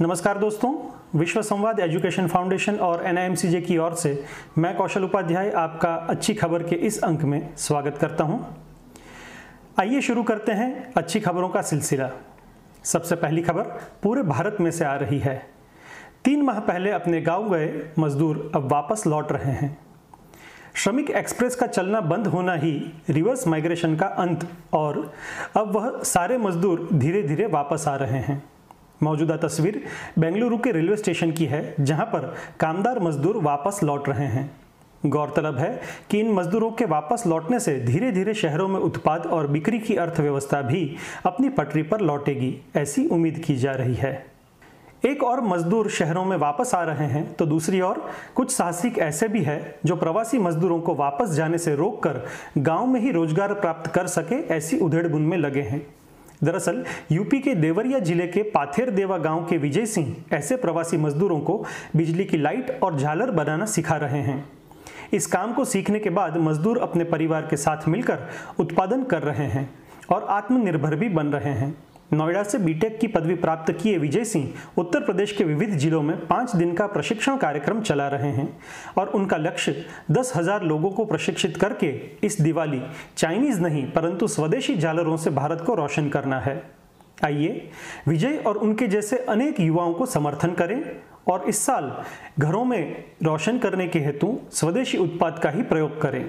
नमस्कार 0.00 0.38
दोस्तों, 0.38 0.72
विश्व 1.18 1.40
संवाद 1.42 1.78
एजुकेशन 1.80 2.26
फाउंडेशन 2.28 2.76
और 2.76 3.04
एन 3.06 3.34
की 3.60 3.76
ओर 3.78 3.94
से 3.94 4.24
मैं 4.58 4.74
कौशल 4.76 5.04
उपाध्याय 5.04 5.50
आपका 5.50 5.94
अच्छी 6.10 6.34
खबर 6.34 6.62
के 6.62 6.76
इस 6.76 6.98
अंक 7.02 7.22
में 7.22 7.54
स्वागत 7.56 7.96
करता 7.98 8.24
हूँ। 8.24 8.38
आइए 9.80 10.00
शुरू 10.00 10.22
करते 10.22 10.52
हैं 10.52 10.92
अच्छी 10.96 11.20
खबरों 11.20 11.48
का 11.48 11.62
सिलसिला। 11.62 12.10
सबसे 12.84 13.16
पहली 13.16 13.42
खबर, 13.42 13.62
पूरे 14.02 14.22
भारत 14.22 14.56
में 14.60 14.70
से 14.70 14.84
आ 14.84 14.94
रही 14.94 15.18
है। 15.18 15.36
तीन 16.24 16.42
माह 16.42 16.58
पहले 16.60 16.90
अपने 16.90 17.20
गाँव 17.20 17.48
गए 17.50 17.88
मजदूर 17.98 18.50
अब 18.54 18.70
वापस 18.72 19.06
लौट 19.06 19.32
रहे 19.32 19.52
हैं। 19.52 19.78
श्रमिक 20.74 21.10
एक्सप्रेस 21.10 21.56
का 21.56 21.66
चलना 21.66 22.00
बंद 22.00 22.26
होना 22.26 22.54
ही 22.54 22.74
रिवर्स 23.10 23.46
माइग्रेशन 23.46 23.96
का 23.96 24.06
अंत 24.06 24.46
और 24.72 25.12
अब 25.56 25.72
वह 25.76 26.02
सारे 26.02 26.38
मजदूर 26.38 26.88
धीरे 26.92 27.22
धीरे 27.22 27.46
वापस 27.46 27.88
आ 27.88 27.96
रहे 27.96 28.18
हैं। 28.18 28.42
मौजूदा 29.02 29.36
तस्वीर 29.38 29.82
बेंगलुरु 30.18 30.58
के 30.58 30.72
रेलवे 30.72 30.96
स्टेशन 30.96 31.32
की 31.32 31.46
है, 31.46 31.74
जहाँ 31.80 32.06
पर 32.06 32.34
कामदार 32.60 33.00
मजदूर 33.00 33.36
वापस 33.42 33.80
लौट 33.82 34.08
रहे 34.08 34.26
हैं। 34.26 34.50
गौरतलब 35.02 35.58
है 35.58 35.80
कि 36.10 36.20
इन 36.20 36.32
मजदूरों 36.34 36.70
के 36.70 36.84
वापस 36.84 37.22
लौटने 37.26 37.58
से 37.60 37.78
धीरे 37.80 38.10
धीरे 38.12 38.34
शहरों 38.34 38.68
में 38.68 38.78
उत्पाद 38.80 39.26
और 39.26 39.46
बिक्री 39.46 39.78
की 39.78 39.96
अर्थव्यवस्था 39.96 40.62
भी 40.62 40.96
अपनी 41.26 41.48
पटरी 41.48 41.82
पर 41.82 42.00
लौटेगी, 42.00 42.56
ऐसी 42.76 43.06
उम्मीद 43.08 43.38
की 43.38 43.56
जा 43.56 43.72
रही 43.72 43.94
है। 43.94 44.26
एक 45.04 45.22
और 45.22 45.40
मजदूर 45.40 45.88
शहरों 45.90 46.24
में 46.24 46.36
वापस 46.36 46.74
आ 46.74 46.82
रहे 46.84 47.06
हैं 47.06 47.32
तो 47.34 47.46
दूसरी 47.46 47.80
ओर 47.80 48.02
कुछ 48.34 48.50
साहसिक 48.52 48.98
ऐसे 48.98 49.28
भी 49.28 49.42
है, 49.42 49.78
जो 49.86 49.96
प्रवासी 49.96 50.38
मजदूरों 50.38 50.80
को 50.80 50.94
वापस 50.94 51.30
जाने 51.30 51.58
से 51.58 51.74
रोककर 51.76 52.20
गाँव 52.58 52.86
में 52.86 53.00
ही 53.00 53.10
रोज़गार 53.10 53.54
प्राप्त 53.54 53.90
कर 53.92 54.06
सके, 54.06 54.36
ऐसी 54.54 54.78
उधेड़ 54.78 55.06
बुन 55.08 55.22
में 55.22 55.36
लगे 55.38 55.62
हैं। 55.62 55.86
दरअसल, 56.44 56.84
यूपी 57.12 57.40
के 57.40 57.54
देवरिया 57.54 57.98
ज़िले 57.98 58.26
के 58.26 58.42
पाथेर 58.42 58.90
देवा 58.90 59.18
गाँव 59.18 59.46
के 59.46 59.56
विजय 59.58 59.86
सिंह 59.86 60.16
ऐसे 60.32 60.56
प्रवासी 60.56 60.96
मजदूरों 60.96 61.40
को 61.40 61.64
बिजली 61.96 62.24
की 62.24 62.36
लाइट 62.36 62.80
और 62.82 62.98
झालर 62.98 63.30
बनाना 63.30 63.66
सिखा 63.66 63.96
रहे 63.96 64.20
हैं। 64.20 64.48
इस 65.12 65.26
काम 65.26 65.52
को 65.52 65.64
सीखने 65.64 65.98
के 65.98 66.10
बाद 66.10 66.36
मजदूर 66.36 66.78
अपने 66.78 67.04
परिवार 67.04 67.42
के 67.42 67.56
साथ 67.56 67.88
मिलकर 67.88 68.18
उत्पादन 68.60 69.04
कर 69.04 69.22
रहे 69.22 69.46
हैं 69.46 69.74
और 70.10 70.24
आत्मनिर्भर 70.24 70.96
भी 70.96 71.08
बन 71.08 71.26
रहे 71.26 71.52
हैं। 71.52 71.78
नोएडा 72.10 72.42
से 72.42 72.58
बीटेक 72.58 72.98
की 72.98 73.06
पदवी 73.06 73.34
प्राप्त 73.34 73.72
किए 73.72 73.96
विजय 73.98 74.24
सिंह 74.24 74.48
उत्तर 74.78 75.04
प्रदेश 75.04 75.32
के 75.32 75.44
विविध 75.44 75.70
जिलों 75.70 76.02
में 76.02 76.16
पाँच 76.26 76.54
दिन 76.56 76.74
का 76.74 76.86
प्रशिक्षण 76.86 77.36
कार्यक्रम 77.36 77.80
चला 77.80 78.06
रहे 78.08 78.30
हैं 78.32 78.48
और 78.98 79.08
उनका 79.08 79.36
लक्ष्य 79.36 79.84
दस 80.10 80.32
हज़ार 80.36 80.62
लोगों 80.62 80.90
को 80.90 81.04
प्रशिक्षित 81.04 81.56
करके 81.56 81.88
इस 82.22 82.40
दिवाली 82.40 82.80
चाइनीज़ 83.16 83.60
नहीं, 83.60 83.90
परंतु 83.92 84.26
स्वदेशी 84.26 84.76
झालरों 84.76 85.16
से 85.16 85.30
भारत 85.30 85.62
को 85.66 85.74
रोशन 85.74 86.08
करना 86.08 86.38
है। 86.40 86.62
आइए, 87.24 87.70
विजय 88.08 88.36
और 88.36 88.56
उनके 88.56 88.86
जैसे 88.86 89.18
अनेक 89.18 89.60
युवाओं 89.60 89.92
को 89.94 90.06
समर्थन 90.06 90.52
करें 90.52 90.82
और 91.28 91.44
इस 91.48 91.64
साल 91.66 91.92
घरों 92.38 92.64
में 92.64 93.04
रोशन 93.22 93.58
करने 93.58 93.86
के 93.88 93.98
हेतु 93.98 94.38
स्वदेशी 94.52 94.98
उत्पाद 94.98 95.38
का 95.38 95.50
ही 95.50 95.62
प्रयोग 95.64 96.00
करें। 96.00 96.24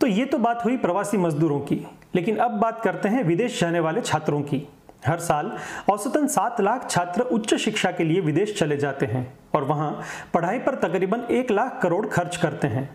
तो 0.00 0.06
ये 0.06 0.24
तो 0.24 0.38
बात 0.38 0.64
हुई 0.64 0.76
प्रवासी 0.76 1.16
मजदूरों 1.16 1.60
की। 1.60 1.84
लेकिन 2.14 2.36
अब 2.36 2.50
बात 2.50 2.80
करते 2.80 3.08
हैं 3.08 3.22
विदेश 3.24 3.60
जाने 3.60 3.80
वाले 3.80 4.00
छात्रों 4.00 4.40
की। 4.42 4.66
हर 5.06 5.18
साल 5.18 5.50
औसतन 5.90 6.26
सात 6.26 6.60
लाख 6.60 6.88
छात्र 6.90 7.22
उच्च 7.22 7.54
शिक्षा 7.54 7.90
के 7.90 8.04
लिए 8.04 8.20
विदेश 8.20 8.58
चले 8.58 8.76
जाते 8.76 9.06
हैं 9.06 9.26
और 9.54 9.64
वहाँ 9.64 10.00
पढ़ाई 10.34 10.58
पर 10.58 10.74
तकरीबन 10.74 11.26
एक 11.30 11.50
लाख 11.50 11.80
करोड़ 11.82 12.06
खर्च 12.06 12.36
करते 12.36 12.68
हैं। 12.68 12.88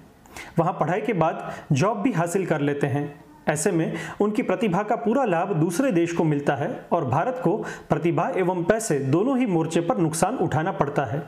वहाँ 0.60 0.74
पढ़ाई 0.74 1.02
के 1.02 1.14
बाद 1.14 1.52
जॉब 1.72 1.98
भी 1.98 2.12
हासिल 2.12 2.46
कर 2.46 2.62
लेते 2.62 2.88
हैं। 2.88 3.24
ऐसे 3.48 3.72
में 3.72 3.94
उनकी 4.22 4.42
प्रतिभा 4.42 4.84
का 4.84 4.96
पूरा 4.96 5.26
लाभ 5.26 5.54
दूसरे 5.54 5.92
देश 5.92 6.12
को 6.14 6.24
मिलता 6.24 6.56
है 6.56 6.70
और 6.92 7.06
भारत 7.06 7.42
को 7.44 7.56
प्रतिभा 7.90 8.30
एवं 8.38 8.64
पैसे 8.64 9.00
दोनों 9.00 9.38
ही 9.40 9.46
मोर्चे 9.46 9.82
पर 9.82 9.98
नुकसान 9.98 10.38
उठाना 10.38 10.72
पड़ता 10.72 11.06
है। 11.06 11.24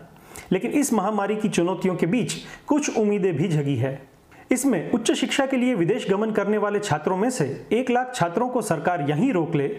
लेकिन 0.51 0.71
इस 0.71 0.93
महामारी 0.93 1.35
की 1.35 1.49
चुनौतियों 1.49 1.95
के 1.95 2.05
बीच 2.05 2.33
कुछ 2.67 2.97
उम्मीदें 2.97 3.35
भी 3.37 3.47
जगी 3.47 3.75
है। 3.75 4.10
इसमें 4.51 4.91
उच्च 4.91 5.11
शिक्षा 5.11 5.45
के 5.45 5.57
लिए 5.57 5.75
विदेश 5.75 6.09
गमन 6.09 6.31
करने 6.31 6.57
वाले 6.57 6.79
छात्रों 6.79 7.17
में 7.17 7.29
से 7.29 7.45
एक 7.71 7.89
लाख 7.89 8.13
छात्रों 8.15 8.49
को 8.49 8.61
सरकार 8.61 9.09
यहीं 9.09 9.31
रोक 9.33 9.55
ले 9.55 9.69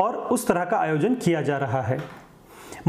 और 0.00 0.16
उस 0.16 0.46
तरह 0.48 0.64
का 0.64 0.76
आयोजन 0.76 1.14
किया 1.14 1.42
जा 1.42 1.58
रहा 1.58 1.82
है। 1.82 1.98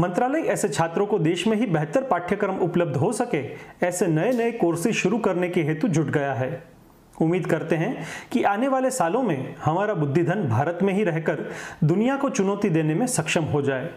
मंत्रालय 0.00 0.40
ऐसे 0.40 0.68
छात्रों 0.68 1.06
को 1.06 1.18
देश 1.18 1.46
में 1.46 1.56
ही 1.56 1.66
बेहतर 1.66 2.02
पाठ्यक्रम 2.02 2.58
उपलब्ध 2.58 2.96
हो 2.96 3.12
सके 3.12 3.42
ऐसे 3.86 4.06
नए 4.06 4.32
नए 4.32 4.52
कोर्सेज 4.52 4.94
शुरू 4.94 5.18
करने 5.18 5.48
के 5.48 5.62
हेतु 5.62 5.88
जुट 5.88 6.06
गया 6.06 6.32
है। 6.32 6.62
उम्मीद 7.22 7.46
करते 7.46 7.76
हैं 7.76 8.06
कि 8.32 8.42
आने 8.42 8.68
वाले 8.68 8.90
सालों 8.90 9.22
में 9.22 9.54
हमारा 9.64 9.94
बुद्धिधन 9.94 10.42
भारत 10.42 10.78
में 10.82 10.92
ही 10.92 11.04
रहकर 11.04 11.44
दुनिया 11.84 12.16
को 12.16 12.30
चुनौती 12.30 12.68
देने 12.68 12.94
में 12.94 13.06
सक्षम 13.06 13.44
हो 13.44 13.62
जाए। 13.62 13.90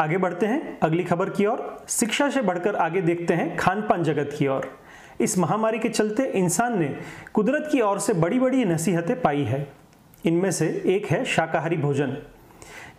आगे 0.00 0.18
बढ़ते 0.18 0.46
हैं, 0.46 0.78
अगली 0.80 1.04
खबर 1.04 1.30
की 1.30 1.46
ओर। 1.46 1.84
शिक्षा 1.88 2.28
से 2.30 2.42
बढ़कर 2.42 2.74
आगे 2.74 3.00
देखते 3.00 3.34
हैं 3.34 3.56
खान 3.56 3.82
पान 3.82 4.04
जगत 4.04 4.34
की 4.38 4.46
ओर। 4.46 4.70
इस 5.22 5.38
महामारी 5.38 5.78
के 5.78 5.88
चलते 5.88 6.22
इंसान 6.24 6.78
ने 6.78 6.94
कुदरत 7.34 7.68
की 7.72 7.80
ओर 7.80 7.98
से 7.98 8.12
बड़ी 8.12 8.38
बड़ी 8.40 8.64
नसीहतें 8.64 9.20
पाई 9.20 9.42
है। 9.42 9.66
इनमें 10.24 10.50
से 10.50 10.66
एक 10.86 11.06
है 11.06 11.24
शाकाहारी 11.24 11.76
भोजन। 11.76 12.16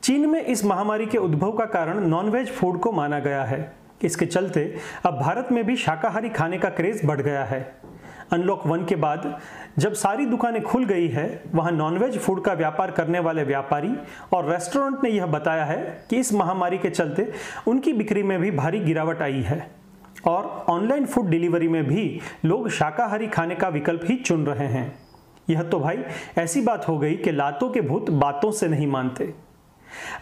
चीन 0.04 0.26
में 0.30 0.42
इस 0.42 0.66
महामारी 0.66 1.06
के 1.06 1.18
उद्भव 1.18 1.52
का 1.52 1.66
कारण 1.66 2.00
नॉनवेज 2.08 2.52
फ़ूड 2.52 2.80
को 2.80 2.92
माना 2.92 3.20
गया 3.20 3.44
है। 3.44 3.74
इसके 4.04 4.26
चलते 4.26 4.76
अब 5.06 5.20
भारत 5.20 5.52
में 5.52 5.64
भी 5.64 5.76
शाकाहारी 5.76 6.30
खाने 6.30 6.58
का 6.58 6.70
क्रेज 6.70 7.02
बढ़ 7.06 7.22
गया 7.22 7.44
है। 7.44 7.62
अनलॉक 8.32 8.66
वन 8.68 8.86
के 8.86 8.96
बाद 8.96 9.40
जब 9.80 9.94
सारी 9.94 10.26
दुकानें 10.26 10.62
खुल 10.64 10.86
गई 10.86 11.08
है, 11.08 11.44
वहाँ 11.56 11.72
नॉनवेज 11.72 12.18
फ़ूड 12.18 12.44
का 12.44 12.54
व्यापार 12.54 12.92
करने 12.92 13.20
वाले 13.20 13.44
व्यापारी 13.44 13.94
और 14.34 14.50
रेस्टोरेंट 14.52 15.04
ने 15.04 15.10
यह 15.10 15.26
बताया 15.26 15.66
है 15.66 16.06
कि 16.10 16.18
इस 16.18 16.34
महामारी 16.34 16.78
के 16.78 16.90
चलते 16.90 17.32
उनकी 17.68 17.94
बिक्री 17.94 18.24
में 18.24 18.40
भी 18.40 18.52
भारी 18.52 18.80
गिरावट 18.80 19.22
आई 19.22 19.42
है। 19.42 19.83
और 20.28 20.66
ऑनलाइन 20.70 21.06
फ़ूड 21.06 21.30
डिलीवरी 21.30 21.68
में 21.68 21.84
भी 21.88 22.20
लोग 22.46 22.70
शाकाहारी 22.72 23.28
खाने 23.28 23.56
का 23.56 23.68
विकल्प 23.70 24.02
ही 24.04 24.16
चुन 24.18 24.46
रहे 24.46 24.68
हैं। 24.68 24.92
यह 25.50 25.62
तो 25.62 25.80
भाई 25.80 26.04
ऐसी 26.38 26.62
बात 26.62 26.88
हो 26.88 26.98
गई 26.98 27.16
कि 27.16 27.32
लातों 27.32 27.70
के 27.70 27.82
भूत 27.82 28.10
बातों 28.12 28.52
से 28.52 28.68
नहीं 28.68 28.88
मानते। 28.88 29.34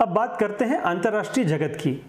अब 0.01 0.09
बात 0.09 0.37
करते 0.39 0.65
हैं 0.65 0.77
अंतर्राष्ट्रीय 0.77 1.45
जगत 1.45 1.77
की। 1.81 2.01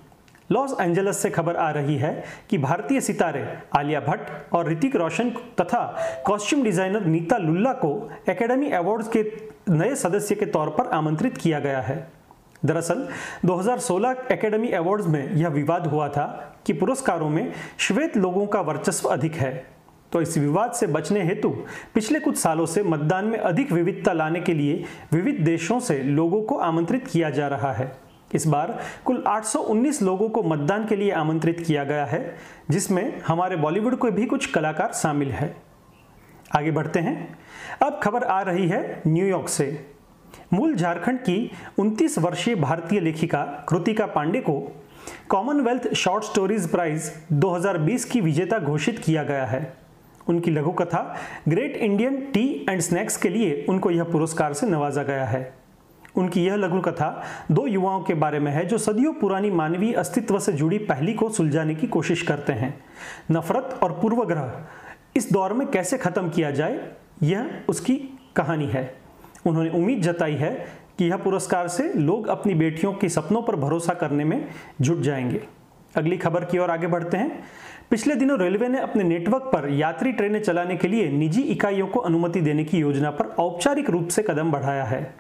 लॉस 0.53 0.75
एंजलस 0.81 1.19
से 1.19 1.31
खबर 1.31 1.57
आ 1.57 1.71
रही 1.71 1.97
है 1.97 2.13
कि 2.51 2.59
भारतीय 2.59 3.01
सितारे 3.01 3.47
आलिया 3.77 4.01
भट्ट 4.01 4.55
और 4.55 4.69
ऋतिक 4.71 4.97
रोशन 4.97 5.31
तथा 5.61 5.85
कॉस्ट्यूम 6.27 6.63
डिज़ाइनर 6.63 7.05
नीता 7.05 7.37
लुल्ला 7.39 7.73
को 7.75 7.93
एकेडमी 8.29 8.71
अवार्ड्स 8.71 9.09
के 9.09 9.23
नए 9.71 9.95
सदस्य 9.95 10.35
के 10.35 10.47
तौर 10.47 10.71
पर 10.71 10.89
आमंत्रित 10.89 11.39
किया 11.39 11.59
गया 11.61 11.81
है। 11.81 11.97
दरअसल 12.65 13.09
2016 13.45 14.17
एकेडमी 14.33 14.71
अवार्ड्स 14.71 15.06
में 15.06 15.33
यह 15.33 15.49
विवाद 15.49 15.87
हुआ 15.87 16.09
था 16.09 16.56
कि 16.67 16.73
पुरस्कारों 16.73 17.28
में 17.28 17.53
श्वेत 17.78 18.17
लोगों 18.17 18.47
का 18.47 18.61
वर्चस्व 18.61 19.09
अधिक 19.09 19.34
है। 19.34 19.67
तो 20.12 20.21
इस 20.21 20.39
विवाद 20.39 20.73
से 20.73 20.87
बचने 20.87 21.23
हेतु 21.23 21.50
पिछले 21.95 22.21
कुछ 22.21 22.37
सालों 22.37 22.67
से 22.67 22.83
मतदान 22.83 23.25
में 23.25 23.39
अधिक 23.39 23.73
विविधता 23.73 24.12
लाने 24.12 24.41
के 24.41 24.55
लिए 24.55 24.84
विविध 25.12 25.34
देशों 25.34 25.81
से 25.81 26.03
लोगों 26.03 26.43
को 26.43 26.56
आमंत्रित 26.56 27.09
किया 27.09 27.31
जा 27.31 27.49
रहा 27.49 27.73
है। 27.73 27.97
इस 28.34 28.47
बार 28.47 28.79
कुल 29.05 29.25
819 29.27 30.03
लोगों 30.03 30.29
को 30.29 30.43
मतदान 30.43 30.87
के 30.87 30.97
लिए 30.97 31.11
आमंत्रित 31.11 31.65
किया 31.67 31.84
गया 31.84 32.05
है, 32.05 32.37
जिसमें 32.71 33.21
हमारे 33.27 33.56
बॉलीवुड 33.56 33.97
के 33.97 34.11
भी 34.11 34.27
कुछ 34.27 34.47
कलाकार 34.47 34.93
शामिल 34.93 35.31
है। 35.31 35.56
आगे 36.56 36.71
बढ़ते 36.71 37.00
हैं। 37.00 37.39
अब 37.83 38.00
खबर 38.03 38.23
आ 38.23 38.43
रही 38.43 38.69
है 38.69 39.03
न्यूयॉर्क 39.06 39.49
से। 39.49 39.87
मूल 40.53 40.75
झारखंड 40.75 41.19
की 41.19 41.50
29 41.78 42.19
वर्षीय 42.19 42.54
भारतीय 42.54 43.00
लेखिका 43.00 43.66
कृतिका 43.69 44.06
पांडे 44.06 44.41
को 44.41 44.72
कॉमनवेल्थ 45.28 45.94
शॉर्ट 45.94 46.25
स्टोरीज 46.25 46.70
प्राइज 46.70 47.12
2020 47.32 48.04
की 48.04 48.20
विजेता 48.20 48.59
घोषित 48.59 48.98
किया 48.98 49.22
गया 49.22 49.44
है। 49.44 49.76
उनकी 50.28 50.50
लघु 50.50 50.70
कथा 50.70 51.16
great 51.48 51.76
Indian 51.76 52.16
tea 52.16 52.66
and 52.70 52.81
snacks 52.81 53.16
के 53.16 53.28
लिए 53.28 53.66
उनको 53.69 53.91
यह 53.91 54.04
पुरस्कार 54.04 54.53
से 54.53 54.66
नवाजा 54.66 55.03
गया 55.03 55.25
है। 55.25 55.54
उनकी 56.16 56.44
यह 56.44 56.56
लघु 56.56 56.81
कथा 56.81 57.25
दो 57.50 57.66
युवाओं 57.66 58.03
के 58.03 58.14
बारे 58.14 58.38
में 58.38 58.53
है 58.53 58.64
जो 58.64 58.78
सदियों 58.78 59.12
पुरानी 59.12 59.50
मानवीय 59.50 59.93
अस्तित्व 59.93 60.38
से 60.38 60.53
जुड़ी 60.53 60.78
पहली 60.78 61.14
को 61.14 61.28
सुलझाने 61.28 61.75
की 61.75 61.87
कोशिश 61.87 62.23
करते 62.23 62.52
हैं। 62.52 62.85
नफरत 63.31 63.78
और 63.82 63.93
पूर्वग्रह, 63.93 64.64
इस 65.17 65.32
दौर 65.32 65.52
में 65.52 65.69
कैसे 65.69 65.99
खत्म 65.99 66.28
किया 66.28 66.50
जाए, 66.50 66.88
यह 67.23 67.64
उसकी 67.69 67.96
कहानी 68.37 68.67
है। 68.67 69.01
उन्होंने 69.47 69.71
उम्मीद 69.71 70.03
जताई 70.03 70.35
है 70.35 70.67
कि 70.99 71.05
यह 71.05 71.17
पुरस्कार 71.17 71.69
से 71.69 71.93
लोग 71.94 72.27
अपनी 72.27 72.55
बेटियों 72.55 72.93
के 72.93 73.09
सपनों 73.09 73.43
पर 73.43 73.56
भरोसा 73.56 73.94
करने 73.94 74.25
में 74.25 74.49
जुट 74.81 75.00
जाएँगे। 75.00 75.43
अगली 75.97 76.17
खबर 76.17 76.44
की 76.44 76.59
ओर 76.59 76.71
आगे 76.71 76.87
बढ़ते 76.87 77.17
हैं। 77.17 77.44
पिछले 77.91 78.15
दिनों 78.15 78.39
रेलवे 78.39 78.69
ने 78.69 78.79
अपने 78.79 79.05
नेटवर्क 79.05 79.43
पर 79.43 79.71
यात्री 79.71 80.12
ट्रेनें 80.12 80.43
चलाने 80.43 80.77
के 80.77 80.89
लिए 80.89 81.09
निजी 81.09 81.43
इकाइयों 81.43 81.87
को 81.87 82.00
अनुमति 82.00 82.41
देने 82.41 82.65
की 82.65 82.79
योजना 82.79 83.11
पर 83.11 83.25
औपचारिक 83.25 83.91
रूप 83.91 84.09
से 84.09 84.23
कदम 84.23 84.53
बढ़ाया 84.53 84.85
है। 84.85 85.15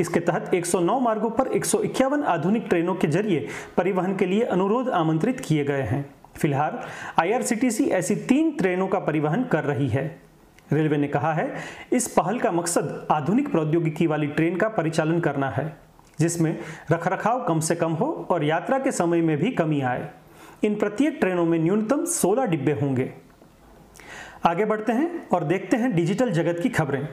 इसके 0.00 0.20
तहत 0.20 0.54
109 0.54 1.00
मार्गों 1.00 1.30
पर 1.30 1.46
एक 1.46 1.64
सौ 1.64 1.80
इक्यावन 1.80 2.22
आधुनिक 2.22 2.66
ट्रेनों 2.68 2.94
के 2.94 3.08
ज़रिए 3.08 3.46
परिवहन 3.76 4.16
के 4.16 4.26
लिए 4.26 4.42
अनुरोध 4.42 4.88
आमंत्रित 4.88 5.40
किए 5.40 5.64
गए 5.64 5.82
हैं। 5.82 6.14
फ़िलहाल 6.36 6.78
आईआरसीटीसी 7.20 7.84
ऐसी 7.84 8.16
तीन 8.16 8.50
ट्रेनों 8.50 8.88
का 8.88 8.98
परिवहन 8.98 9.44
कर 9.44 9.64
रही 9.64 9.88
है। 9.88 10.29
रेलवे 10.72 10.96
ने 10.96 11.08
कहा 11.08 11.32
है, 11.32 11.54
इस 11.92 12.08
पहल 12.08 12.38
का 12.38 12.52
मकसद 12.52 13.06
आधुनिक 13.10 13.50
प्रौद्योगिकी 13.50 14.06
वाली 14.06 14.26
ट्रेन 14.26 14.56
का 14.56 14.68
परिचालन 14.68 15.20
करना 15.20 15.50
है, 15.50 15.76
जिसमें 16.20 16.58
रखरखाव 16.92 17.44
कम 17.44 17.60
से 17.60 17.74
कम 17.74 17.92
हो 17.92 18.26
और 18.30 18.44
यात्रा 18.44 18.78
के 18.78 18.92
समय 18.92 19.20
में 19.20 19.36
भी 19.36 19.50
कमी 19.50 19.80
आए। 19.80 20.10
इन 20.64 20.74
प्रत्येक 20.74 21.16
ट्रेनों 21.20 21.46
में 21.46 21.58
न्यूनतम 21.58 22.04
16 22.04 22.46
डिब्बे 22.46 22.72
होंगे। 22.72 23.12
आगे 24.46 24.64
बढ़ते 24.64 24.92
हैं 24.92 25.28
और 25.28 25.44
देखते 25.44 25.76
हैं 25.76 25.94
डिजिटल 25.94 26.30
जगत 26.30 26.60
की 26.62 26.68
खबरें। 26.68 27.08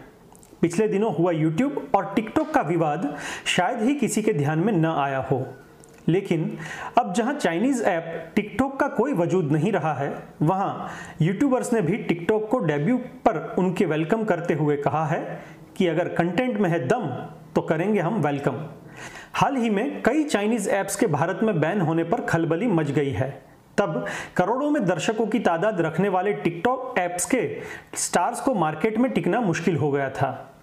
पिछले 0.62 0.88
दिनों 0.88 1.16
हुआ 1.16 1.32
यूट्यूब 1.32 1.92
और 1.96 2.14
टिकटॉक 2.16 2.52
का 2.52 2.62
विवाद 2.62 3.18
शायद 3.46 3.82
ही 3.82 3.96
किसी 3.96 4.22
के 4.22 4.34
ध्यान 4.34 4.60
में 4.60 4.74
न 4.74 4.86
आया 4.86 5.20
हो। 5.32 5.48
लेकिन 6.08 6.58
अब 6.98 7.14
जहाँ 7.14 7.34
चाइनीज़ 7.34 7.84
ऐप 7.84 8.32
टिकटॉक 8.36 8.80
का 8.80 8.88
कोई 8.88 9.14
वजूद 9.14 9.52
नहीं 9.52 9.72
रहा 9.72 9.94
है, 9.94 10.14
वहाँ 10.42 10.90
यूट्यूबर्स 11.22 11.74
ने 11.74 11.82
भी 11.82 11.98
टिकटॉक 11.98 12.50
को 12.52 12.60
डेब्यू 12.60 12.98
पर 13.26 13.56
उनके 13.60 13.86
वेलकम 13.86 14.24
करते 14.24 14.54
हुए 14.54 14.78
कहा 14.78 15.06
है 15.06 15.40
कि 15.78 15.88
अगर 15.88 16.08
कंटेंट 16.08 16.60
में 16.60 16.70
है 16.70 16.88
दम 16.88 17.08
तो 17.56 17.62
करेंगे 17.62 18.00
हम 18.00 18.22
वेलकम 18.22 18.66
हाल 19.34 19.56
ही 19.56 19.70
में 19.70 20.02
कई 20.04 20.24
चाइनीज़ 20.24 20.70
ऐप्स 20.70 20.96
के 20.96 21.08
भारत 21.08 21.40
में 21.44 21.60
बैन 21.60 21.82
होने 21.82 22.04
पर 22.04 22.22
खलबली 22.22 22.68
मच 22.68 22.92
गई 22.92 23.10
है। 23.10 23.30
तब 23.78 24.06
करोड़ों 24.36 24.70
में 24.72 24.86
दर्शकों 24.86 25.26
की 25.28 25.40
तादाद 25.40 25.82
रखने 25.82 26.10
वाले 26.10 26.34
टिकटॉक 26.34 26.96
ऐप्स 26.98 27.26
के 27.26 27.42
स्टार्स 27.96 28.40
को 28.42 28.54
मार्केट 28.54 28.98
में 28.98 29.12
टिकना 29.12 29.42
मुश्किल 29.42 29.78
हो 29.78 29.92
गया 29.92 30.10
था। 30.10 30.57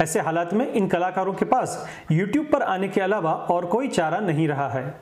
ऐसे 0.00 0.20
हालात 0.20 0.54
में 0.54 0.72
इन 0.72 0.86
कलाकारों 0.88 1.32
के 1.32 1.44
पास 1.44 1.88
YouTube 2.12 2.50
पर 2.52 2.62
आने 2.62 2.88
के 2.88 3.00
अलावा 3.00 3.32
और 3.32 3.66
कोई 3.66 3.88
चारा 3.88 4.20
नहीं 4.20 4.48
रहा 4.48 4.68
है। 4.68 4.94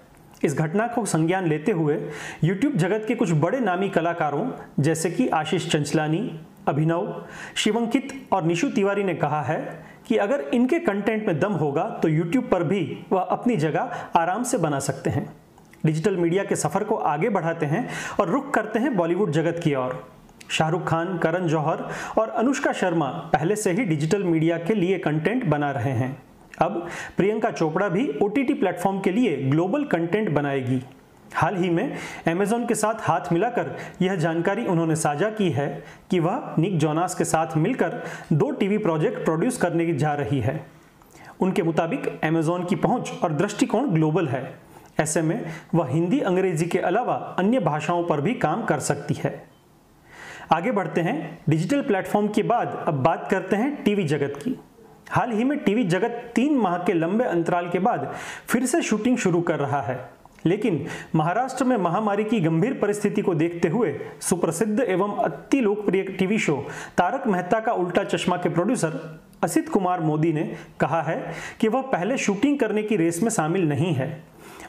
इस 0.44 0.54
घटना 0.54 0.86
को 0.86 1.04
संज्ञान 1.04 1.46
लेते 1.46 1.72
हुए 1.72 1.96
YouTube 2.44 2.76
जगत 2.76 3.04
के 3.08 3.14
कुछ 3.14 3.32
बड़े 3.32 3.60
नामी 3.60 3.88
कलाकारों 3.88 4.50
जैसे 4.80 5.10
कि 5.10 5.28
आशीष 5.28 5.70
चंचलानी, 5.70 6.40
अभिनव, 6.68 7.24
शिवंकित 7.56 8.28
और 8.32 8.44
निशु 8.44 8.68
तिवारी 8.68 9.04
ने 9.04 9.14
कहा 9.14 9.42
है 9.42 9.84
कि 10.06 10.16
अगर 10.16 10.40
इनके 10.54 10.78
कंटेंट 10.78 11.26
में 11.26 11.38
दम 11.40 11.52
होगा 11.52 11.88
तो 12.02 12.08
YouTube 12.08 12.48
पर 12.50 12.64
भी 12.64 13.06
वह 13.12 13.20
अपनी 13.20 13.56
जगह 13.56 13.96
आराम 14.16 14.42
से 14.42 14.58
बना 14.58 14.78
सकते 14.78 15.10
हैं। 15.10 15.32
डिजिटल 15.86 16.16
मीडिया 16.16 16.44
के 16.44 16.56
सफ़र 16.56 16.84
को 16.84 16.94
आगे 16.94 17.28
बढ़ाते 17.28 17.66
हैं 17.66 17.88
और 18.20 18.28
रुख 18.28 18.52
करते 18.54 18.78
हैं 18.78 18.96
बॉलीवुड 18.96 19.30
जगत 19.30 19.60
की 19.64 19.74
ओर। 19.74 20.02
शाहरुख 20.52 20.86
खान, 20.86 21.18
करण 21.18 21.46
जौहर 21.46 21.84
और 22.18 22.28
अनुष्का 22.28 22.72
शर्मा 22.72 23.06
पहले 23.06 23.56
से 23.56 23.72
ही 23.72 23.84
डिजिटल 23.84 24.24
मीडिया 24.24 24.58
के 24.58 24.74
लिए 24.74 24.98
कंटेंट 24.98 25.44
बना 25.44 25.70
रहे 25.70 25.92
हैं। 25.92 26.16
अब 26.62 26.88
प्रियंका 27.16 27.50
चोपड़ा 27.50 27.88
भी 27.88 28.08
ओ 28.22 28.28
टी 28.28 28.54
प्लेटफॉर्म 28.54 29.00
के 29.00 29.10
लिए 29.10 29.36
ग्लोबल 29.36 29.84
कंटेंट 29.84 30.28
बनाएगी। 30.30 30.82
हाल 31.34 31.56
ही 31.56 31.70
में 31.70 31.96
अमेजोन 32.28 32.66
के 32.66 32.74
साथ 32.74 32.94
हाथ 33.00 33.32
मिलाकर 33.32 33.76
यह 34.02 34.14
जानकारी 34.14 34.66
उन्होंने 34.66 34.96
साझा 34.96 35.30
की 35.30 35.50
है 35.50 35.84
कि 36.10 36.18
वह 36.20 36.54
निक 36.58 36.78
जोनास 36.78 37.14
के 37.14 37.24
साथ 37.24 37.56
मिलकर 37.56 38.02
दो 38.32 38.50
टीवी 38.50 38.78
प्रोजेक्ट 38.78 39.24
प्रोड्यूस 39.24 39.56
करने 39.56 39.92
जा 39.94 40.12
रही 40.14 40.40
है। 40.40 40.66
उनके 41.40 41.62
मुताबिक 41.62 42.20
अमेजोन 42.24 42.64
की 42.64 42.76
पहुँच 42.76 43.12
और 43.22 43.32
दृष्टिकोण 43.32 43.88
ग्लोबल 43.90 44.28
है। 44.28 44.54
ऐसे 45.00 45.22
में 45.22 45.44
वह 45.74 45.88
हिंदी 45.88 46.20
अंग्रेज़ी 46.20 46.66
के 46.66 46.78
अलावा 46.78 47.14
अन्य 47.38 47.60
भाषाओं 47.60 48.04
पर 48.04 48.20
भी 48.20 48.34
काम 48.34 48.64
कर 48.64 48.80
सकती 48.80 49.14
है। 49.14 49.51
आगे 50.52 50.70
बढ़ते 50.70 51.00
हैं। 51.00 51.38
डिजिटल 51.48 51.82
प्लेटफॉर्म 51.82 52.28
के 52.28 52.42
बाद 52.42 52.84
अब 52.88 52.94
बात 52.94 53.28
करते 53.30 53.56
हैं 53.56 53.82
टीवी 53.82 54.04
जगत 54.04 54.32
की। 54.42 54.58
हाल 55.10 55.30
ही 55.30 55.44
में 55.44 55.58
टीवी 55.58 55.84
जगत 55.84 56.32
तीन 56.34 56.56
माह 56.56 56.78
के 56.78 56.92
लंबे 56.92 57.24
अंतराल 57.24 57.68
के 57.70 57.78
बाद 57.78 58.14
फिर 58.48 58.66
से 58.66 58.82
शूटिंग 58.82 59.18
शुरू 59.18 59.40
कर 59.40 59.58
रहा 59.58 59.82
है। 59.82 60.10
लेकिन 60.46 60.86
महाराष्ट्र 61.14 61.64
में 61.64 61.76
महामारी 61.76 62.24
की 62.24 62.40
गंभीर 62.40 62.72
परिस्थिति 62.74 63.22
को 63.22 63.34
देखते 63.34 63.68
हुए 63.68 64.00
सुप्रसिद्ध 64.20 64.80
एवं 64.80 65.16
अति 65.16 65.60
लोकप्रिय 65.60 66.02
टीवी 66.02 66.38
शो 66.38 66.66
तारक 66.98 67.26
मेहता 67.26 67.60
का 67.60 67.72
उल्टा 67.72 68.04
चश्मा 68.04 68.36
के 68.36 68.48
प्रोड्यूसर 68.48 69.20
असित 69.42 69.68
कुमार 69.68 70.00
मोदी 70.00 70.32
ने 70.32 70.56
कहा 70.80 71.02
है 71.02 71.34
कि 71.60 71.68
वह 71.68 71.82
पहले 71.82 72.18
शूटिंग 72.18 72.58
करने 72.58 72.82
की 72.82 72.96
रेस 72.96 73.22
में 73.22 73.30
शामिल 73.30 73.68
नहीं 73.68 73.94
है। 73.94 74.24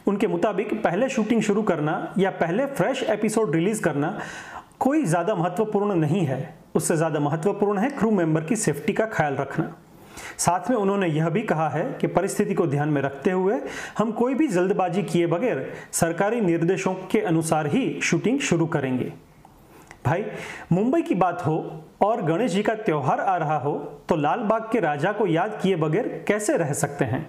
उनके 0.07 0.27
मुताबिक 0.27 0.83
पहले 0.83 1.09
शूटिंग 1.09 1.41
शुरू 1.41 1.61
करना 1.61 2.13
या 2.17 2.29
पहले 2.29 2.65
फ्रेश 2.65 3.03
एपिसोड 3.03 3.55
रिलीज़ 3.55 3.81
करना 3.81 4.19
कोई 4.83 5.03
ज़्यादा 5.05 5.35
महत्वपूर्ण 5.35 5.95
नहीं 5.95 6.25
है। 6.25 6.37
उससे 6.75 6.95
ज़्यादा 6.97 7.19
महत्वपूर्ण 7.19 7.79
है 7.79 7.89
क्रू 7.89 8.09
मेंबर 8.11 8.43
की 8.43 8.55
सेफ्टी 8.55 8.93
का 8.93 9.05
ख्याल 9.07 9.35
रखना। 9.35 9.65
साथ 10.37 10.69
में 10.69 10.77
उन्होंने 10.77 11.07
यह 11.07 11.29
भी 11.29 11.41
कहा 11.41 11.67
है 11.69 11.83
कि 12.01 12.07
परिस्थिति 12.07 12.53
को 12.53 12.65
ध्यान 12.67 12.89
में 12.89 13.01
रखते 13.01 13.31
हुए 13.31 13.59
हम 13.97 14.11
कोई 14.11 14.33
भी 14.33 14.47
जल्दबाजी 14.47 15.03
किए 15.03 15.27
बगैर 15.27 15.65
सरकारी 15.91 16.41
निर्देशों 16.41 16.93
के 17.11 17.19
अनुसार 17.21 17.67
ही 17.67 17.99
शूटिंग 18.01 18.39
शुरू 18.39 18.65
करेंगे। 18.67 19.11
भाई, 20.05 20.25
मुंबई 20.71 21.01
की 21.01 21.15
बात 21.15 21.45
हो 21.45 21.55
और 22.01 22.21
गणेश 22.21 22.51
जी 22.51 22.63
का 22.63 22.73
त्यौहार 22.75 23.19
आ 23.19 23.37
रहा 23.37 23.57
हो 23.59 23.73
तो 24.09 24.15
लाल 24.15 24.39
बाग 24.41 24.67
के 24.71 24.79
राजा 24.79 25.11
को 25.11 25.27
याद 25.27 25.57
किए 25.61 25.75
बगैर 25.77 26.23
कैसे 26.27 26.57
रह 26.57 26.73
सकते 26.75 27.05
हैं? 27.05 27.25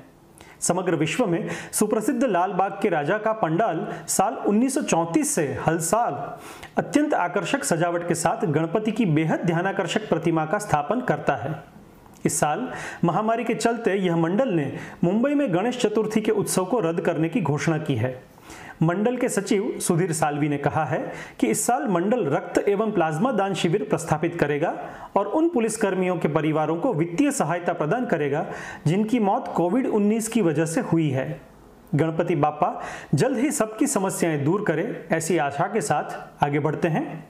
समग्र 0.66 0.96
विश्व 0.96 1.26
में 1.26 1.48
सुप्रसिद्ध 1.72 2.24
लाल 2.24 2.52
बाग 2.52 2.78
के 2.82 2.88
राजा 2.88 3.18
का 3.18 3.32
पंडाल 3.32 3.86
साल 4.08 4.36
1934 4.48 5.24
से 5.24 5.46
हर 5.66 5.78
साल 5.80 6.14
अत्यंत 6.78 7.14
आकर्षक 7.14 7.64
सजावट 7.64 8.08
के 8.08 8.14
साथ 8.14 8.46
गणपति 8.46 8.92
की 8.92 9.06
बेहद 9.06 9.40
ध्यानाकर्षक 9.40 10.08
प्रतिमा 10.08 10.44
का 10.46 10.58
स्थापन 10.58 11.00
करता 11.00 11.36
है। 11.36 11.54
इस 12.26 12.38
साल 12.40 12.68
महामारी 13.04 13.44
के 13.44 13.54
चलते 13.54 13.94
यह 13.94 14.16
मंडल 14.16 14.48
ने 14.48 14.72
मुंबई 15.04 15.34
में 15.34 15.54
गणेश 15.54 15.78
चतुर्थी 15.78 16.20
के 16.20 16.32
उत्सव 16.32 16.64
को 16.64 16.80
रद्द 16.80 17.00
करने 17.00 17.28
की 17.28 17.40
घोषणा 17.40 17.78
की 17.78 17.94
है। 17.94 18.22
मंडल 18.82 19.16
के 19.16 19.28
सचिव 19.28 19.78
सुधीर 19.80 20.12
सालवी 20.12 20.48
ने 20.48 20.58
कहा 20.58 20.84
है 20.84 21.12
कि 21.40 21.46
इस 21.46 21.66
साल 21.66 21.86
मंडल 21.88 22.24
रक्त 22.26 22.58
एवं 22.68 22.92
प्लाज्मा 22.92 23.32
दान 23.32 23.54
शिविर 23.54 23.82
प्रस्थापित 23.82 24.34
करेगा 24.34 24.74
और 25.16 25.26
उन 25.26 25.48
पुलिस 25.48 25.76
कर्मियों 25.76 26.16
के 26.16 26.28
परिवारों 26.28 26.76
को 26.76 26.92
वित्तीय 26.94 27.30
सहायता 27.30 27.72
प्रदान 27.72 28.06
करेगा 28.06 28.46
जिनकी 28.86 29.18
मौत 29.18 29.52
कोविड 29.56 29.86
19 29.86 30.28
की 30.28 30.42
वजह 30.42 30.64
से 30.64 30.80
हुई 30.80 31.08
है। 31.10 31.40
गणपति 31.94 32.36
बापा 32.36 32.80
जल्द 33.14 33.38
ही 33.38 33.50
सबकी 33.50 33.86
समस्याएँ 33.86 34.38
दूर 34.44 34.64
करें, 34.64 35.04
ऐसी 35.12 35.38
आशा 35.38 35.66
के 35.66 35.80
साथ 35.80 36.44
आगे 36.44 36.58
बढ़ते 36.58 36.88
हैं। 36.88 37.28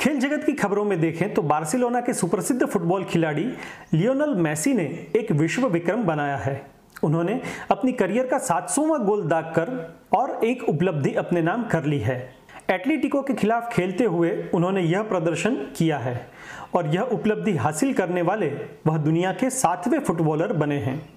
खेल 0.00 0.18
जगत 0.20 0.44
की 0.44 0.52
खबरों 0.52 0.84
में 0.84 1.00
देखें 1.00 1.34
तो 1.34 1.42
बार्सिलोना 1.42 2.00
के 2.00 2.12
सुप्रसिद्ध 2.12 2.66
फुटबॉल 2.66 3.04
खिलाड़ी 3.04 3.44
लियोनल 3.92 4.34
मैसी 4.34 4.74
ने 4.74 4.84
एक 5.16 5.32
विश्व 5.32 5.66
विक्रम 5.66 6.02
बनाया 6.02 6.36
है। 6.36 6.60
उन्होंने 7.04 7.40
अपनी 7.70 7.92
करियर 7.92 8.26
का 8.26 8.38
सातसोवा 8.38 8.98
गोल 8.98 9.22
दागकर 9.28 9.97
और 10.12 10.40
एक 10.44 10.68
उपलब्धि 10.68 11.14
अपने 11.14 11.42
नाम 11.42 11.64
कर 11.64 11.84
ली 11.84 11.98
है। 11.98 12.34
एटलीटिको 12.70 13.22
के 13.22 13.34
खिलाफ 13.34 13.72
खेलते 13.72 14.04
हुए 14.04 14.44
उन्होंने 14.54 14.80
यह 14.80 15.02
प्रदर्शन 15.02 15.54
किया 15.54 15.98
है 15.98 16.28
और 16.74 16.86
यह 16.86 17.00
उपलब्धि 17.00 17.56
हासिल 17.56 17.92
करने 17.92 18.22
वाले 18.22 18.46
वह 18.86 18.96
दुनिया 18.96 19.32
के 19.32 19.50
सातवें 19.50 20.00
फुटबॉलर 20.00 20.52
बने 20.52 20.76
हैं। 20.76 21.08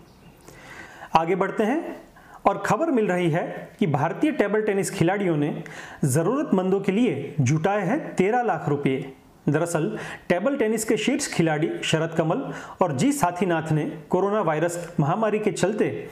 आगे 1.15 1.35
बढ़ते 1.35 1.63
हैं 1.63 1.97
और 2.45 2.57
खबर 2.57 2.91
मिल 2.91 3.07
रही 3.07 3.29
है 3.29 3.71
कि 3.79 3.87
भारतीय 3.87 4.31
टेबल 4.31 4.61
टेनिस 4.61 4.91
खिलाड़ियों 4.91 5.37
ने 5.37 5.63
ज़रूरतमंदों 6.05 6.79
के 6.79 6.91
लिए 6.91 7.35
जुटाए 7.39 7.85
हैं 7.85 8.15
तेरह 8.15 8.41
लाख 8.41 8.69
रुपए। 8.69 9.13
दरअसल, 9.49 9.97
टेबल 10.29 10.57
टेनिस 10.57 10.85
के 10.85 10.97
शीर्ष 10.97 11.33
खिलाड़ी 11.33 11.71
शरद 11.83 12.09
कमल 12.17 12.53
और 12.81 12.91
जी 12.91 13.11
साथीनाथ 13.11 13.71
ने 13.71 13.97
कोरोना 14.09 14.41
वायरस 14.41 14.95
महामारी 14.99 15.39
के 15.39 15.51
चलते 15.51 16.07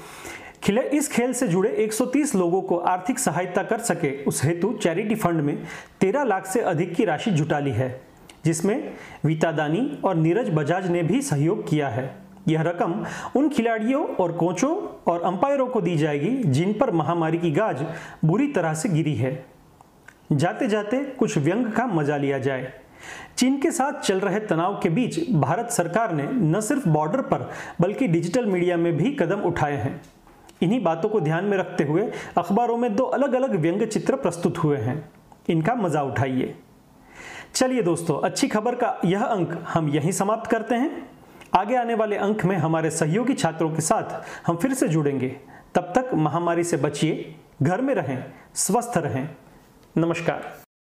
खिले 0.63 0.81
इस 0.89 1.07
खेल 1.11 1.33
से 1.33 1.47
जुड़े 1.47 1.69
130 1.79 2.33
लोगों 2.35 2.61
को 2.61 2.77
आर्थिक 2.77 3.19
सहायता 3.19 3.63
कर 3.63 3.79
सके 3.79 4.11
उस 4.23 4.43
हेतु 4.43 4.71
चैरिटी 4.73 5.15
फंड 5.15 5.41
में 5.41 5.57
13 6.01 6.23
लाख 6.23 6.45
से 6.45 6.61
अधिक 6.61 6.93
की 6.95 7.05
राशि 7.05 7.31
जुटा 7.31 7.59
ली 7.59 7.71
है, 7.71 8.01
जिसमें 8.45 8.91
वीता 9.25 9.51
दानी 9.51 9.99
और 10.05 10.15
नीरज 10.15 10.49
बजाज 10.49 10.89
ने 10.91 11.03
भी 11.03 11.21
सहयोग 11.21 11.67
किया 11.69 11.89
है। 11.89 12.13
यह 12.47 12.61
रकम 12.61 13.05
उन 13.35 13.49
खिलाड़ियों 13.49 14.05
और 14.15 14.31
कोचों 14.31 14.75
और 15.11 15.21
अंपायरों 15.21 15.67
को 15.67 15.81
दी 15.81 15.95
जाएगी 15.97 16.35
जिन 16.43 16.73
पर 16.73 16.91
महामारी 16.91 17.37
की 17.37 17.51
गाज 17.51 17.85
बुरी 18.25 18.47
तरह 18.47 18.73
से 18.73 18.89
गिरी 18.89 19.15
है। 19.15 19.33
जाते 20.31 20.67
जाते 20.67 21.03
कुछ 21.19 21.37
व्यंग 21.37 21.71
का 21.73 21.85
मज़ा 21.87 22.17
लिया 22.17 22.39
जाए। 22.39 22.71
चीन 23.37 23.59
के 23.59 23.71
साथ 23.71 23.99
चल 24.01 24.19
रहे 24.19 24.39
तनाव 24.39 24.79
के 24.83 24.89
बीच 24.89 25.19
भारत 25.31 25.69
सरकार 25.71 26.13
ने 26.13 26.23
न 26.23 26.61
सिर्फ़ 26.61 26.87
बॉर्डर 26.89 27.21
पर 27.23 27.49
बल्कि 27.81 28.07
डिजिटल 28.07 28.45
मीडिया 28.45 28.77
में 28.77 28.95
भी 28.97 29.11
कदम 29.11 29.41
उठाए 29.41 29.75
हैं। 29.75 29.99
इन्हीं 30.61 30.81
बातों 30.83 31.09
को 31.09 31.19
ध्यान 31.19 31.45
में 31.45 31.57
रखते 31.57 31.83
हुए 31.83 32.11
अखबारों 32.37 32.77
में 32.77 32.95
दो 32.95 33.03
अलग 33.03 33.33
अलग 33.33 33.55
व्यंग्य 33.55 33.85
चित्र 33.85 34.15
प्रस्तुत 34.15 34.57
हुए 34.57 34.77
हैं। 34.77 35.11
इनका 35.49 35.75
मज़ा 35.75 36.01
उठाइए। 36.01 36.55
चलिए 37.55 37.81
दोस्तों, 37.81 38.19
अच्छी 38.21 38.47
खबर 38.47 38.75
का 38.75 38.99
यह 39.05 39.23
अंक 39.23 39.57
हम 39.67 39.89
यहीं 39.89 40.11
समाप्त 40.11 40.49
करते 40.51 40.75
हैं। 40.75 41.09
आगे 41.55 41.75
आने 41.75 41.95
वाले 41.95 42.15
अंक 42.15 42.45
में 42.45 42.55
हमारे 42.57 42.89
सहयोगी 42.89 43.33
छात्रों 43.33 43.69
के 43.69 43.81
साथ 43.81 44.21
हम 44.47 44.57
फिर 44.57 44.73
से 44.73 44.87
जुड़ेंगे। 44.87 45.35
तब 45.75 45.93
तक 45.97 46.13
महामारी 46.13 46.63
से 46.63 46.77
बचिए, 46.77 47.35
घर 47.61 47.81
में 47.81 47.93
रहें, 47.95 48.23
स्वस्थ 48.55 48.97
रहें। 48.97 49.29
नमस्कार। 49.97 50.68